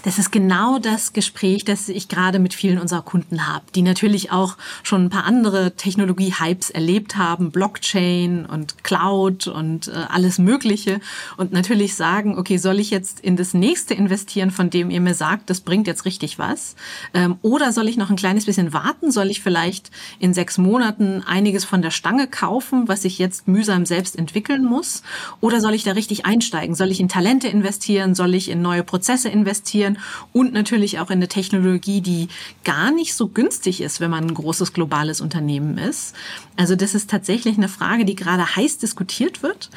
[0.03, 4.31] Das ist genau das Gespräch, das ich gerade mit vielen unserer Kunden habe, die natürlich
[4.31, 10.99] auch schon ein paar andere Technologie-Hypes erlebt haben, Blockchain und Cloud und äh, alles Mögliche
[11.37, 15.13] und natürlich sagen, okay, soll ich jetzt in das nächste investieren, von dem ihr mir
[15.13, 16.75] sagt, das bringt jetzt richtig was?
[17.13, 19.11] Ähm, oder soll ich noch ein kleines bisschen warten?
[19.11, 23.85] Soll ich vielleicht in sechs Monaten einiges von der Stange kaufen, was ich jetzt mühsam
[23.85, 25.03] selbst entwickeln muss?
[25.39, 26.75] Oder soll ich da richtig einsteigen?
[26.75, 28.15] Soll ich in Talente investieren?
[28.15, 29.50] Soll ich in neue Prozesse investieren?
[29.51, 29.97] Investieren
[30.31, 32.29] und natürlich auch in eine Technologie, die
[32.63, 36.15] gar nicht so günstig ist, wenn man ein großes globales Unternehmen ist.
[36.55, 39.69] Also das ist tatsächlich eine Frage, die gerade heiß diskutiert wird.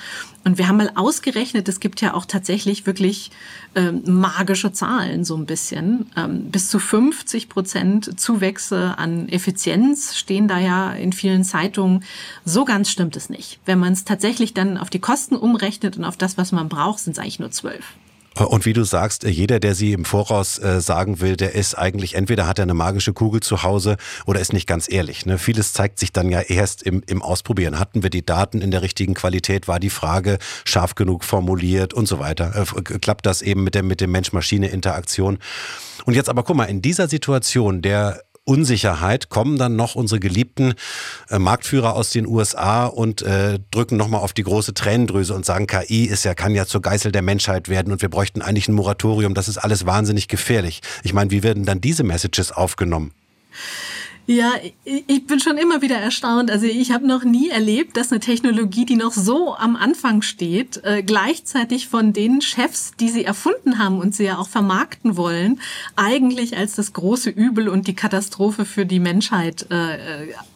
[0.45, 3.31] Und wir haben mal ausgerechnet, es gibt ja auch tatsächlich wirklich
[3.75, 6.07] ähm, magische Zahlen so ein bisschen.
[6.17, 12.05] Ähm, bis zu 50 Prozent Zuwächse an Effizienz stehen da ja in vielen Zeitungen.
[12.45, 13.59] So ganz stimmt es nicht.
[13.65, 17.01] Wenn man es tatsächlich dann auf die Kosten umrechnet und auf das, was man braucht,
[17.01, 17.95] sind es eigentlich nur zwölf.
[18.35, 22.15] Und wie du sagst, jeder, der sie im Voraus äh, sagen will, der ist eigentlich,
[22.15, 25.25] entweder hat er eine magische Kugel zu Hause oder ist nicht ganz ehrlich.
[25.25, 25.39] Ne?
[25.39, 27.79] Vieles zeigt sich dann ja erst im, im Ausprobieren.
[27.79, 29.69] Hatten wir die Daten in der richtigen Qualität?
[29.69, 32.53] War die Frage scharf genug formuliert und so weiter?
[32.57, 35.39] Äh, klappt das eben mit der, mit dem Mensch-Maschine-Interaktion?
[36.05, 40.75] Und jetzt aber guck mal, in dieser Situation der Unsicherheit kommen dann noch unsere geliebten
[41.31, 45.67] äh, Marktführer aus den USA und äh, drücken nochmal auf die große Tränendrüse und sagen,
[45.67, 48.75] KI ist ja, kann ja zur Geißel der Menschheit werden und wir bräuchten eigentlich ein
[48.75, 50.83] Moratorium, das ist alles wahnsinnig gefährlich.
[51.03, 53.13] Ich meine, wie werden dann diese Messages aufgenommen?
[54.27, 54.53] Ja,
[54.85, 56.51] ich bin schon immer wieder erstaunt.
[56.51, 60.83] Also ich habe noch nie erlebt, dass eine Technologie, die noch so am Anfang steht,
[60.83, 65.61] äh, gleichzeitig von den Chefs, die sie erfunden haben und sie ja auch vermarkten wollen,
[65.97, 69.99] eigentlich als das große Übel und die Katastrophe für die Menschheit äh,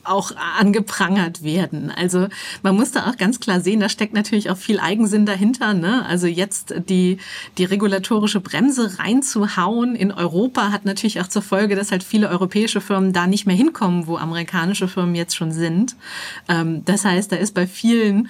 [0.05, 1.91] auch angeprangert werden.
[1.91, 2.29] Also
[2.63, 5.75] man muss da auch ganz klar sehen, da steckt natürlich auch viel Eigensinn dahinter.
[5.75, 6.07] Ne?
[6.07, 7.19] Also jetzt die,
[7.59, 12.81] die regulatorische Bremse reinzuhauen in Europa hat natürlich auch zur Folge, dass halt viele europäische
[12.81, 15.97] Firmen da nicht mehr hinkommen, wo amerikanische Firmen jetzt schon sind.
[16.49, 18.29] Ähm, das heißt, da ist bei vielen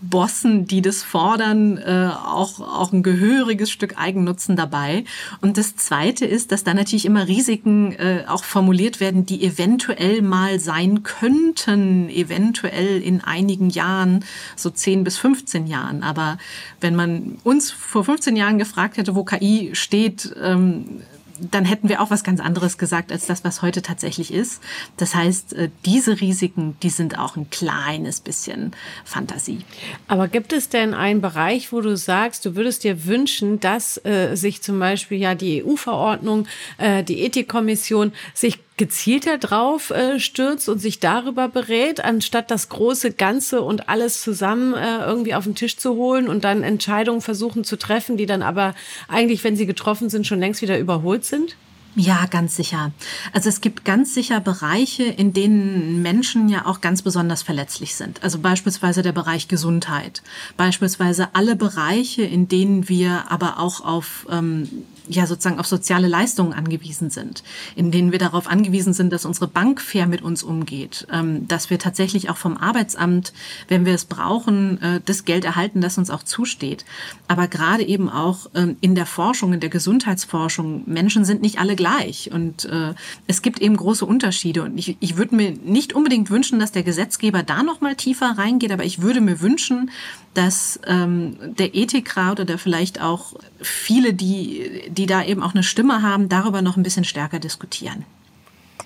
[0.00, 5.04] Bossen, die das fordern, äh, auch, auch ein gehöriges Stück Eigennutzen dabei.
[5.42, 10.22] Und das Zweite ist, dass da natürlich immer Risiken äh, auch formuliert werden, die eventuell
[10.22, 14.24] mal sein könnten, eventuell in einigen Jahren,
[14.56, 16.02] so 10 bis 15 Jahren.
[16.02, 16.38] Aber
[16.80, 21.02] wenn man uns vor 15 Jahren gefragt hätte, wo KI steht, ähm,
[21.40, 24.62] dann hätten wir auch was ganz anderes gesagt als das, was heute tatsächlich ist.
[24.96, 28.72] Das heißt, äh, diese Risiken, die sind auch ein kleines bisschen
[29.04, 29.60] Fantasie.
[30.08, 34.34] Aber gibt es denn einen Bereich, wo du sagst, du würdest dir wünschen, dass äh,
[34.34, 36.46] sich zum Beispiel ja die EU-Verordnung,
[36.78, 43.12] äh, die Ethikkommission sich gezielter drauf äh, stürzt und sich darüber berät, anstatt das große
[43.12, 47.62] Ganze und alles zusammen äh, irgendwie auf den Tisch zu holen und dann Entscheidungen versuchen
[47.62, 48.74] zu treffen, die dann aber
[49.08, 51.56] eigentlich, wenn sie getroffen sind, schon längst wieder überholt sind?
[51.96, 52.92] Ja, ganz sicher.
[53.32, 58.22] Also es gibt ganz sicher Bereiche, in denen Menschen ja auch ganz besonders verletzlich sind.
[58.22, 60.22] Also beispielsweise der Bereich Gesundheit,
[60.56, 64.68] beispielsweise alle Bereiche, in denen wir aber auch auf ähm,
[65.10, 67.42] ja sozusagen auf soziale Leistungen angewiesen sind,
[67.76, 71.70] in denen wir darauf angewiesen sind, dass unsere Bank fair mit uns umgeht, ähm, dass
[71.70, 73.32] wir tatsächlich auch vom Arbeitsamt,
[73.68, 76.84] wenn wir es brauchen, äh, das Geld erhalten, das uns auch zusteht.
[77.28, 81.76] Aber gerade eben auch ähm, in der Forschung, in der Gesundheitsforschung, Menschen sind nicht alle
[81.76, 82.94] gleich und äh,
[83.26, 86.82] es gibt eben große Unterschiede und ich, ich würde mir nicht unbedingt wünschen, dass der
[86.82, 89.90] Gesetzgeber da noch mal tiefer reingeht, aber ich würde mir wünschen,
[90.34, 96.02] dass ähm, der Ethikrat oder vielleicht auch viele, die, die da eben auch eine Stimme
[96.02, 98.04] haben, darüber noch ein bisschen stärker diskutieren.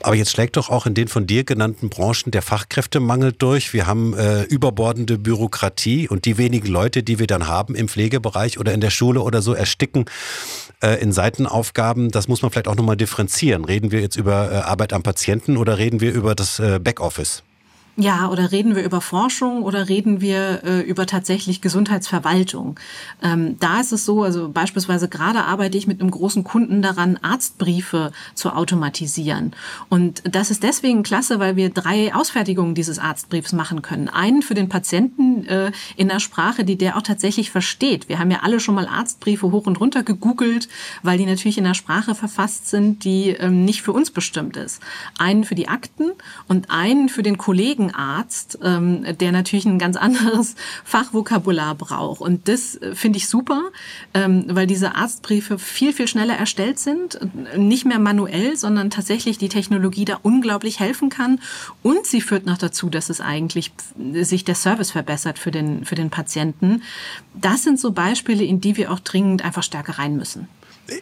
[0.03, 3.73] Aber jetzt schlägt doch auch in den von dir genannten Branchen der Fachkräftemangel durch.
[3.73, 8.59] Wir haben äh, überbordende Bürokratie und die wenigen Leute, die wir dann haben im Pflegebereich
[8.59, 10.05] oder in der Schule oder so, ersticken
[10.83, 12.11] äh, in Seitenaufgaben.
[12.11, 13.65] Das muss man vielleicht auch nochmal differenzieren.
[13.65, 17.43] Reden wir jetzt über äh, Arbeit am Patienten oder reden wir über das äh, Backoffice?
[17.97, 22.81] Ja, oder reden wir über Forschung oder reden wir äh, über tatsächlich Gesundheitsverwaltung?
[23.23, 27.21] Ähm, da ist es so, also beispielsweise gerade arbeite ich mit einem großen Kunden daran,
[27.23, 29.53] Arztbriefe zu automatisieren.
[29.91, 34.09] Und das ist deswegen klasse, weil wir drei Ausfertigungen dieses Arztbriefs machen können.
[34.09, 38.09] Einen für den Patienten äh, in der Sprache, die der auch tatsächlich versteht.
[38.09, 40.69] Wir haben ja alle schon mal Arztbriefe hoch und runter gegoogelt,
[41.05, 44.83] weil die natürlich in der Sprache verfasst sind, die ähm, nicht für uns bestimmt ist.
[45.17, 46.11] Einen für die Akten
[46.49, 52.21] und einen für den Kollegen, Arzt, ähm, der natürlich ein ganz anderes Fachvokabular braucht.
[52.21, 53.71] Und das äh, finde ich super,
[54.15, 57.19] ähm, weil diese Arztbriefe viel, viel schneller erstellt sind.
[57.57, 61.41] Nicht mehr manuell, sondern tatsächlich die Technologie da unglaublich helfen kann.
[61.83, 63.73] Und sie führt noch dazu, dass es eigentlich
[64.13, 66.83] sich der Service verbessert für den, für den Patienten.
[67.35, 70.49] Das sind so Beispiele, in die wir auch dringend einfach stärker rein müssen.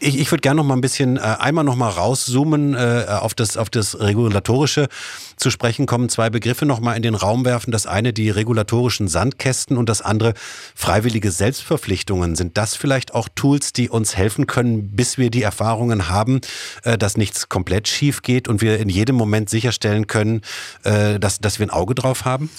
[0.00, 3.34] Ich, ich würde gerne noch mal ein bisschen äh, einmal noch mal rauszoomen äh, auf
[3.34, 4.88] das auf das regulatorische
[5.36, 6.08] zu sprechen kommen.
[6.08, 7.72] Zwei Begriffe noch mal in den Raum werfen.
[7.72, 10.34] Das eine die regulatorischen Sandkästen und das andere
[10.74, 12.36] freiwillige Selbstverpflichtungen.
[12.36, 16.40] Sind das vielleicht auch Tools, die uns helfen können, bis wir die Erfahrungen haben,
[16.84, 20.42] äh, dass nichts komplett schief geht und wir in jedem Moment sicherstellen können,
[20.84, 22.50] äh, dass dass wir ein Auge drauf haben?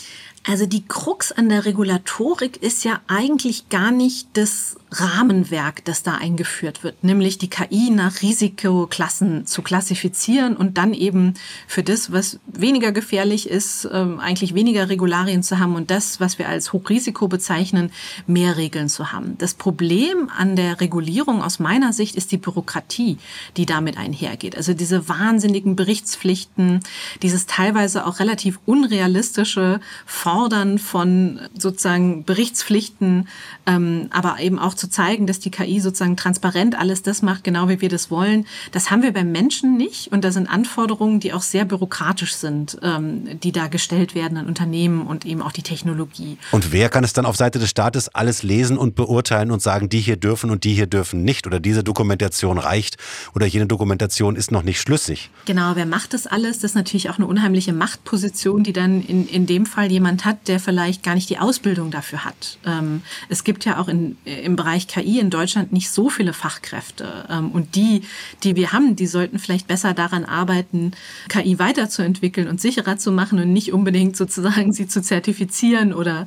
[0.45, 6.15] Also die Krux an der Regulatorik ist ja eigentlich gar nicht das Rahmenwerk, das da
[6.15, 11.34] eingeführt wird, nämlich die KI nach Risikoklassen zu klassifizieren und dann eben
[11.67, 16.38] für das, was weniger gefährlich ist, ähm, eigentlich weniger Regularien zu haben und das, was
[16.38, 17.91] wir als Hochrisiko bezeichnen,
[18.27, 19.38] mehr Regeln zu haben.
[19.38, 23.17] Das Problem an der Regulierung aus meiner Sicht ist die Bürokratie,
[23.58, 24.56] die damit einhergeht.
[24.56, 26.82] Also diese wahnsinnigen Berichtspflichten,
[27.21, 33.27] dieses teilweise auch relativ unrealistische Fordern von sozusagen Berichtspflichten,
[33.65, 37.69] ähm, aber eben auch zu zeigen, dass die KI sozusagen transparent alles das macht, genau
[37.69, 38.46] wie wir das wollen.
[38.74, 40.12] Das haben wir beim Menschen nicht.
[40.12, 44.46] Und da sind Anforderungen, die auch sehr bürokratisch sind, ähm, die da gestellt werden an
[44.46, 46.38] Unternehmen und eben auch die Technologie.
[46.52, 49.88] Und wer kann es dann auf Seite des Staates alles lesen und beurteilen und sagen,
[49.88, 51.48] die hier dürfen und die hier dürfen nicht?
[51.48, 52.98] Oder diese Dokumentation reicht
[53.36, 55.30] oder jene Dokumentation ist noch nicht schlüssig?
[55.46, 56.60] Genau, wer macht das alles?
[56.60, 60.50] Das ist natürlich auch eine unheimliche Machtposition, die dann in, in dem Fall jemand hat,
[60.50, 62.58] der vielleicht gar nicht die Ausbildung dafür hat.
[62.65, 66.33] Ähm, es gibt ja auch in, im Bereich Bereich KI in Deutschland nicht so viele
[66.33, 67.25] Fachkräfte.
[67.29, 68.01] Ähm, und die,
[68.43, 70.93] die wir haben, die sollten vielleicht besser daran arbeiten,
[71.29, 76.25] KI weiterzuentwickeln und sicherer zu machen und nicht unbedingt sozusagen sie zu zertifizieren oder,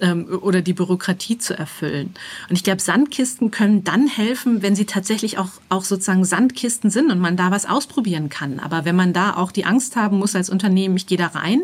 [0.00, 2.12] ähm, oder die Bürokratie zu erfüllen.
[2.50, 7.10] Und ich glaube, Sandkisten können dann helfen, wenn sie tatsächlich auch, auch sozusagen Sandkisten sind
[7.10, 8.60] und man da was ausprobieren kann.
[8.60, 11.62] Aber wenn man da auch die Angst haben muss als Unternehmen, ich gehe da rein,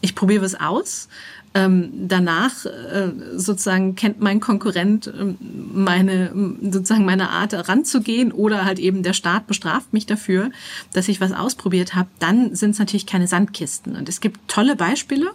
[0.00, 1.08] ich probiere was aus,
[1.54, 6.30] ähm, danach äh, sozusagen kennt mein Konkurrent äh, meine
[6.62, 10.50] sozusagen meine Art ranzugehen oder halt eben der Staat bestraft mich dafür,
[10.92, 13.96] dass ich was ausprobiert habe, dann sind es natürlich keine Sandkisten.
[13.96, 15.30] Und es gibt tolle Beispiele.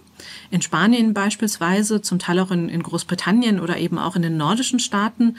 [0.52, 4.80] In Spanien beispielsweise, zum Teil auch in, in Großbritannien oder eben auch in den nordischen
[4.80, 5.36] Staaten.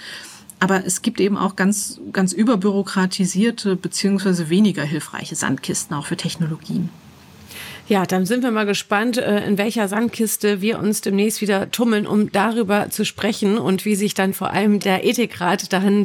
[0.61, 6.89] Aber es gibt eben auch ganz, ganz überbürokratisierte beziehungsweise weniger hilfreiche Sandkisten auch für Technologien.
[7.87, 12.07] Ja, dann sind wir mal gespannt, äh, in welcher Sandkiste wir uns demnächst wieder tummeln,
[12.07, 16.05] um darüber zu sprechen und wie sich dann vor allem der Ethikrat dann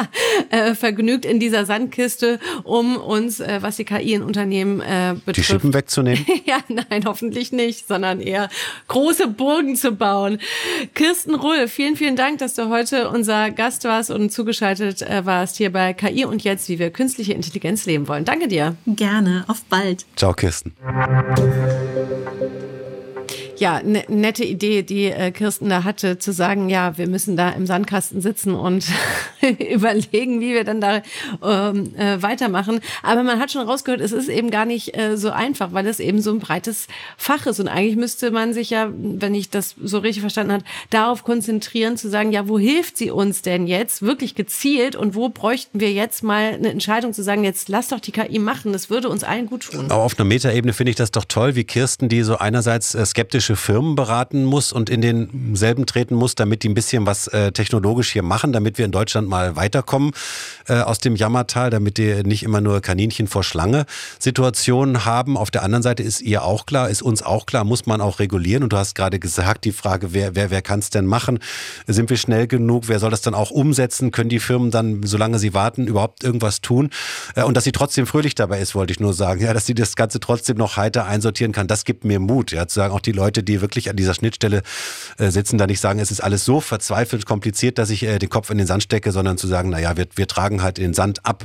[0.50, 5.36] äh, vergnügt in dieser Sandkiste, um uns, äh, was die KI in Unternehmen betrifft.
[5.36, 6.24] Die Schippen wegzunehmen?
[6.46, 8.48] ja, nein, hoffentlich nicht, sondern eher
[8.88, 10.38] große Burgen zu bauen.
[10.94, 15.72] Kirsten Rull, vielen, vielen Dank, dass du heute unser Gast warst und zugeschaltet warst hier
[15.72, 18.24] bei KI und jetzt, wie wir künstliche Intelligenz leben wollen.
[18.24, 18.76] Danke dir.
[18.86, 20.06] Gerne, auf bald.
[20.16, 20.74] Ciao, Kirsten.
[21.20, 22.47] Thank you.
[23.58, 27.50] Ja, ne, nette Idee, die äh, Kirsten da hatte, zu sagen, ja, wir müssen da
[27.50, 28.86] im Sandkasten sitzen und
[29.72, 31.02] überlegen, wie wir dann da
[31.42, 32.80] ähm, äh, weitermachen.
[33.02, 35.98] Aber man hat schon rausgehört, es ist eben gar nicht äh, so einfach, weil es
[35.98, 37.58] eben so ein breites Fach ist.
[37.58, 41.96] Und eigentlich müsste man sich ja, wenn ich das so richtig verstanden habe, darauf konzentrieren,
[41.96, 45.92] zu sagen, ja, wo hilft sie uns denn jetzt wirklich gezielt und wo bräuchten wir
[45.92, 49.24] jetzt mal eine Entscheidung zu sagen, jetzt lass doch die KI machen, das würde uns
[49.24, 49.86] allen gut tun.
[49.90, 53.04] Aber auf einer Metaebene finde ich das doch toll, wie Kirsten, die so einerseits äh,
[53.04, 57.28] skeptisch ausländische Firmen beraten muss und in denselben treten muss, damit die ein bisschen was
[57.28, 60.12] äh, technologisch hier machen, damit wir in Deutschland mal weiterkommen
[60.68, 63.86] äh, aus dem Jammertal, damit die nicht immer nur Kaninchen vor Schlange
[64.18, 65.36] Situationen haben.
[65.36, 68.18] Auf der anderen Seite ist ihr auch klar, ist uns auch klar, muss man auch
[68.18, 68.62] regulieren.
[68.62, 71.38] Und du hast gerade gesagt, die Frage, wer, wer, wer kann es denn machen?
[71.86, 72.84] Sind wir schnell genug?
[72.88, 74.10] Wer soll das dann auch umsetzen?
[74.10, 76.90] Können die Firmen dann, solange sie warten, überhaupt irgendwas tun?
[77.34, 79.40] Äh, und dass sie trotzdem fröhlich dabei ist, wollte ich nur sagen.
[79.40, 82.52] Ja, dass sie das Ganze trotzdem noch heiter einsortieren kann, das gibt mir Mut.
[82.52, 84.62] Ja, zu sagen, auch die Leute, die wirklich an dieser Schnittstelle
[85.18, 88.28] äh, sitzen, da nicht sagen, es ist alles so verzweifelt kompliziert, dass ich äh, den
[88.28, 91.24] Kopf in den Sand stecke, sondern zu sagen, naja, wir, wir tragen halt den Sand
[91.24, 91.44] ab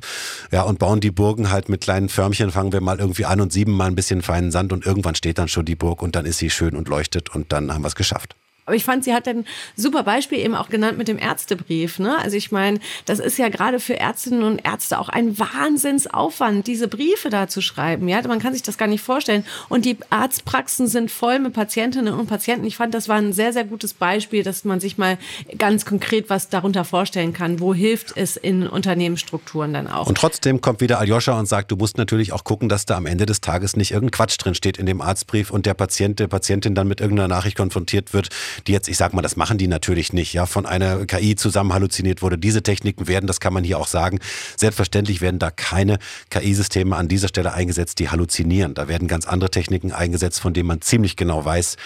[0.51, 3.51] ja, und bauen die Burgen halt mit kleinen Förmchen, fangen wir mal irgendwie an und
[3.51, 6.25] sieben mal ein bisschen feinen Sand und irgendwann steht dann schon die Burg und dann
[6.25, 8.35] ist sie schön und leuchtet und dann haben wir es geschafft.
[8.65, 9.45] Aber ich fand, sie hat ein
[9.75, 11.99] super Beispiel eben auch genannt mit dem Ärztebrief.
[11.99, 12.17] Ne?
[12.17, 16.87] Also ich meine, das ist ja gerade für Ärztinnen und Ärzte auch ein Wahnsinnsaufwand, diese
[16.87, 18.07] Briefe da zu schreiben.
[18.07, 19.45] Ja, man kann sich das gar nicht vorstellen.
[19.67, 22.65] Und die Arztpraxen sind voll mit Patientinnen und Patienten.
[22.65, 25.17] Ich fand, das war ein sehr, sehr gutes Beispiel, dass man sich mal
[25.57, 27.59] ganz konkret was darunter vorstellen kann.
[27.59, 30.07] Wo hilft es in Unternehmensstrukturen dann auch?
[30.07, 33.05] Und trotzdem kommt wieder Aljoscha und sagt, du musst natürlich auch gucken, dass da am
[33.05, 36.27] Ende des Tages nicht irgendein Quatsch drin steht in dem Arztbrief und der Patient, der
[36.27, 38.29] Patientin dann mit irgendeiner Nachricht konfrontiert wird,
[38.67, 41.73] die jetzt, ich sag mal, das machen die natürlich nicht, ja, von einer KI zusammen
[41.73, 42.37] halluziniert wurde.
[42.37, 44.19] Diese Techniken werden, das kann man hier auch sagen,
[44.57, 48.73] selbstverständlich werden da keine KI-Systeme an dieser Stelle eingesetzt, die halluzinieren.
[48.73, 51.77] Da werden ganz andere Techniken eingesetzt, von denen man ziemlich genau weiß,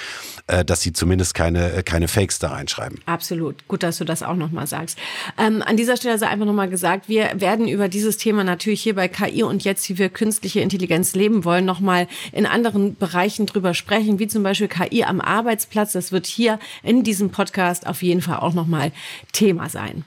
[0.48, 3.00] äh, dass sie zumindest keine, äh, keine Fakes da reinschreiben.
[3.06, 3.68] Absolut.
[3.68, 4.98] Gut, dass du das auch nochmal sagst.
[5.38, 8.96] Ähm, an dieser Stelle sei einfach nochmal gesagt, wir werden über dieses Thema natürlich hier
[8.96, 13.74] bei KI und jetzt, wie wir künstliche Intelligenz leben wollen, nochmal in anderen Bereichen drüber
[13.74, 15.94] sprechen, wie zum Beispiel KI am Arbeitsplatz.
[15.94, 18.92] Das wird hier in diesem Podcast auf jeden Fall auch nochmal
[19.32, 20.04] Thema sein.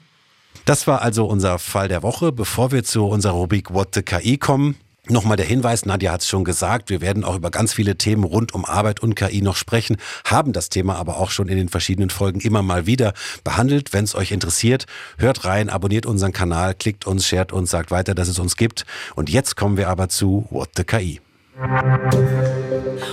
[0.65, 2.31] Das war also unser Fall der Woche.
[2.31, 4.75] Bevor wir zu unserer Rubrik What the KI kommen,
[5.09, 8.23] Nochmal der Hinweis, Nadja hat es schon gesagt, wir werden auch über ganz viele Themen
[8.23, 11.69] rund um Arbeit und KI noch sprechen, haben das Thema aber auch schon in den
[11.69, 13.93] verschiedenen Folgen immer mal wieder behandelt.
[13.93, 14.85] Wenn es euch interessiert,
[15.17, 18.85] hört rein, abonniert unseren Kanal, klickt uns, shared uns, sagt weiter, dass es uns gibt.
[19.15, 21.19] Und jetzt kommen wir aber zu What the KI.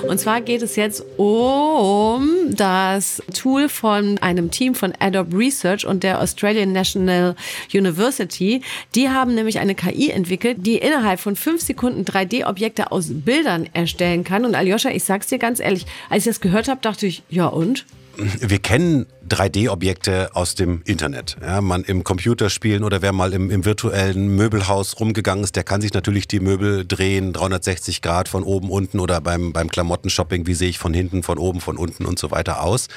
[0.08, 6.02] Und zwar geht es jetzt um das Tool von einem Team von Adobe Research und
[6.02, 7.36] der Australian National
[7.74, 8.62] University.
[8.94, 14.24] Die haben nämlich eine KI entwickelt, die innerhalb von fünf Sekunden 3D-Objekte aus Bildern erstellen
[14.24, 14.46] kann.
[14.46, 17.46] Und Aljoscha, ich sag's dir ganz ehrlich, als ich das gehört habe, dachte ich, ja
[17.46, 17.84] und?
[18.18, 21.36] Wir kennen 3D-Objekte aus dem Internet.
[21.40, 25.80] Ja, man im Computerspielen oder wer mal im, im, virtuellen Möbelhaus rumgegangen ist, der kann
[25.80, 30.54] sich natürlich die Möbel drehen, 360 Grad von oben, unten oder beim, beim Klamottenshopping, wie
[30.54, 32.88] sehe ich von hinten, von oben, von unten und so weiter aus.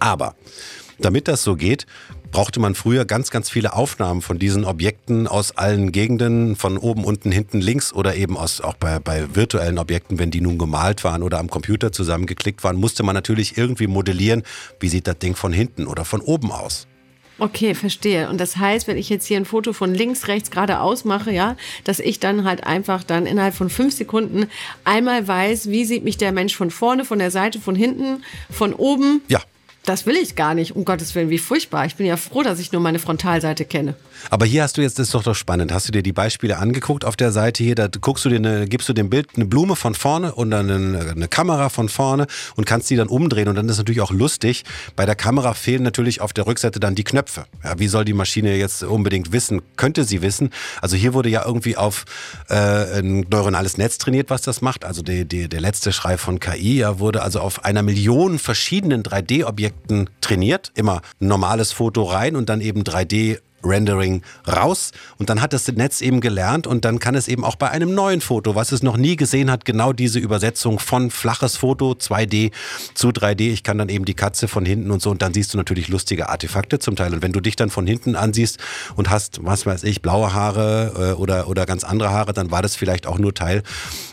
[0.00, 0.34] Aber
[0.98, 1.86] damit das so geht,
[2.36, 7.02] brauchte man früher ganz, ganz viele Aufnahmen von diesen Objekten aus allen Gegenden, von oben,
[7.02, 11.02] unten, hinten, links oder eben aus, auch bei, bei virtuellen Objekten, wenn die nun gemalt
[11.02, 14.42] waren oder am Computer zusammengeklickt waren, musste man natürlich irgendwie modellieren,
[14.80, 16.86] wie sieht das Ding von hinten oder von oben aus.
[17.38, 18.28] Okay, verstehe.
[18.28, 21.56] Und das heißt, wenn ich jetzt hier ein Foto von links, rechts, geradeaus mache, ja,
[21.84, 24.46] dass ich dann halt einfach dann innerhalb von fünf Sekunden
[24.84, 28.74] einmal weiß, wie sieht mich der Mensch von vorne, von der Seite, von hinten, von
[28.74, 29.22] oben.
[29.28, 29.40] Ja,
[29.86, 30.76] das will ich gar nicht.
[30.76, 31.86] Um Gottes Willen, wie furchtbar.
[31.86, 33.94] Ich bin ja froh, dass ich nur meine Frontalseite kenne.
[34.30, 35.72] Aber hier hast du jetzt, das ist doch doch spannend.
[35.72, 37.74] Hast du dir die Beispiele angeguckt auf der Seite hier?
[37.74, 40.70] Da guckst du dir eine, gibst du dem Bild eine Blume von vorne und dann
[40.70, 42.26] eine, eine Kamera von vorne
[42.56, 43.48] und kannst die dann umdrehen.
[43.48, 44.64] Und dann ist natürlich auch lustig.
[44.94, 47.46] Bei der Kamera fehlen natürlich auf der Rückseite dann die Knöpfe.
[47.62, 49.62] Ja, wie soll die Maschine jetzt unbedingt wissen?
[49.76, 50.50] Könnte sie wissen?
[50.80, 52.04] Also hier wurde ja irgendwie auf
[52.48, 54.84] äh, ein neuronales Netz trainiert, was das macht.
[54.84, 59.02] Also die, die, der letzte Schrei von KI ja, wurde also auf einer Million verschiedenen
[59.02, 60.72] 3D-Objekten Objekten trainiert.
[60.74, 65.66] Immer ein normales Foto rein und dann eben 3D Rendering raus und dann hat das
[65.68, 68.82] Netz eben gelernt und dann kann es eben auch bei einem neuen Foto, was es
[68.82, 72.52] noch nie gesehen hat, genau diese Übersetzung von flaches Foto 2D
[72.94, 73.52] zu 3D.
[73.52, 75.88] Ich kann dann eben die Katze von hinten und so und dann siehst du natürlich
[75.88, 78.58] lustige Artefakte zum Teil und wenn du dich dann von hinten ansiehst
[78.96, 82.62] und hast, was weiß ich, blaue Haare äh, oder, oder ganz andere Haare, dann war
[82.62, 83.62] das vielleicht auch nur Teil,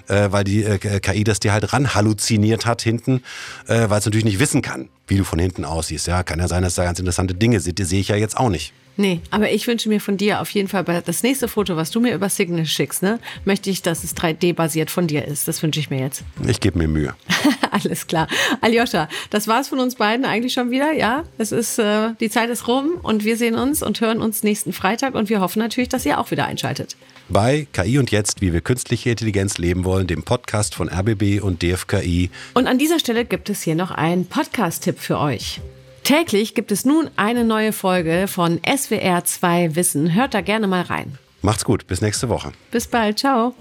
[0.08, 3.22] äh, weil die äh, KI das dir halt ran halluziniert hat hinten,
[3.68, 6.08] äh, weil es natürlich nicht wissen kann, wie du von hinten aussiehst.
[6.08, 8.38] Ja, kann ja sein, dass da ganz interessante Dinge sind, die sehe ich ja jetzt
[8.38, 8.74] auch nicht.
[8.96, 12.00] Nee, aber ich wünsche mir von dir auf jeden Fall das nächste Foto, was du
[12.00, 15.48] mir über Signal schickst, ne, möchte ich, dass es 3D-basiert von dir ist.
[15.48, 16.24] Das wünsche ich mir jetzt.
[16.48, 17.16] Ich gebe mir Mühe.
[17.72, 18.28] Alles klar.
[18.62, 21.24] Aljoscha, das war's von uns beiden eigentlich schon wieder, ja?
[21.38, 24.74] Es ist, äh, die Zeit ist rum und wir sehen uns und hören uns nächsten
[24.74, 26.96] Freitag und wir hoffen natürlich, dass ihr auch wieder einschaltet.
[27.30, 31.64] Bei KI und Jetzt, wie wir künstliche Intelligenz leben wollen, dem Podcast von RBB und
[31.64, 32.30] DFKI.
[32.54, 35.62] Und an dieser Stelle gibt es hier noch einen Podcast-Tipp für euch.
[36.04, 40.14] Täglich gibt es nun eine neue Folge von SWR 2 Wissen.
[40.14, 41.18] Hört da gerne mal rein.
[41.42, 42.52] Macht's gut, bis nächste Woche.
[42.72, 43.54] Bis bald, ciao.